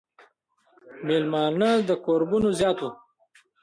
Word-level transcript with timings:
مېلمانۀ 1.05 1.71
د 1.89 1.91
کوربنو 2.05 2.49
زيات 2.59 2.77
وو 2.81 2.89
ـ 2.93 2.95